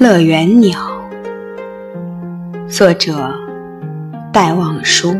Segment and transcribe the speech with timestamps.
[0.00, 0.78] 乐园鸟，
[2.68, 3.34] 作者
[4.32, 5.12] 戴望舒。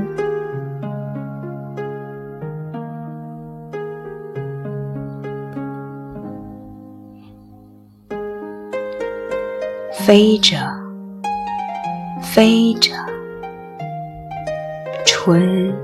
[9.90, 10.56] 飞着，
[12.22, 12.92] 飞着，
[15.04, 15.74] 春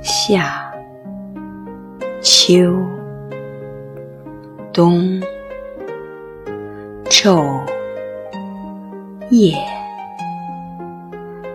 [0.00, 0.72] 夏
[2.22, 2.74] 秋
[4.72, 5.20] 冬，
[7.10, 7.60] 昼。
[9.32, 9.56] 夜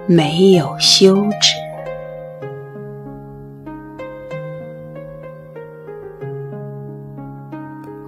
[0.08, 1.54] 没有休止。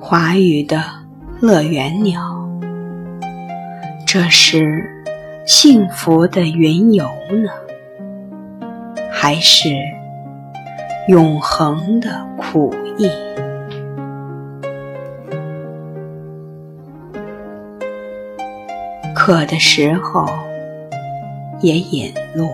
[0.02, 0.82] 华语的
[1.40, 2.50] 乐园鸟，
[4.08, 4.90] 这是
[5.46, 7.06] 幸福的云游
[7.44, 7.52] 呢，
[9.12, 9.70] 还是
[11.08, 13.08] 永恒的苦役？
[19.30, 20.28] 渴的时候
[21.62, 22.50] 也引路，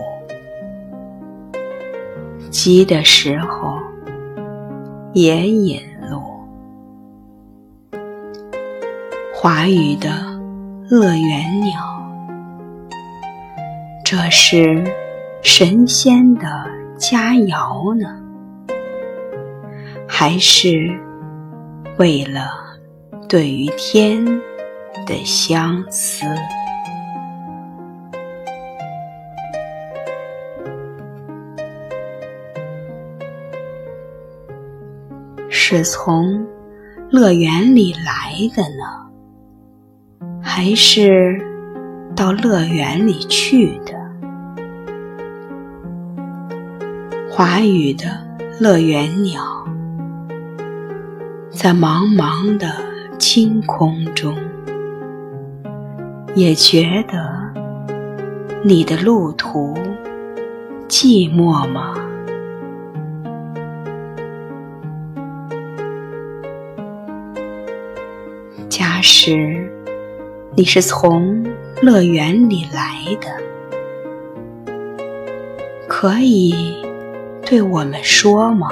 [2.50, 3.78] 急的时候
[5.14, 6.20] 也引路。
[9.34, 10.10] 华语的
[10.90, 11.80] 乐园鸟，
[14.04, 14.84] 这是
[15.40, 16.46] 神仙的
[16.98, 18.22] 佳肴呢，
[20.06, 20.94] 还是
[21.96, 22.50] 为了
[23.26, 24.22] 对于天
[25.06, 26.26] 的相思？
[35.58, 36.46] 是从
[37.10, 39.08] 乐园里来的呢，
[40.42, 41.40] 还是
[42.14, 43.94] 到乐园里去的？
[47.30, 48.04] 华语的
[48.60, 49.42] 乐园鸟，
[51.50, 52.68] 在茫茫的
[53.18, 54.36] 青空中，
[56.34, 57.50] 也觉得
[58.62, 59.74] 你的路途
[60.86, 61.94] 寂寞吗？
[68.78, 69.72] 假使
[70.54, 71.42] 你是从
[71.80, 73.28] 乐园里来的，
[75.88, 76.76] 可以
[77.46, 78.68] 对我们说吗？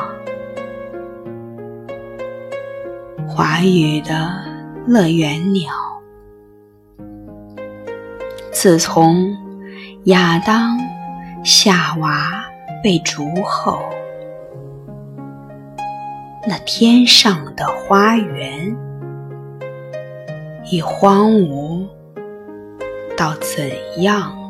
[3.27, 4.31] 华语的
[4.87, 5.73] 乐园鸟，
[8.53, 9.35] 自从
[10.05, 10.79] 亚当、
[11.43, 12.45] 夏娃
[12.83, 13.83] 被逐后，
[16.47, 18.77] 那天上的花园。
[20.71, 21.87] 已荒芜
[23.17, 23.71] 到怎
[24.03, 24.44] 样？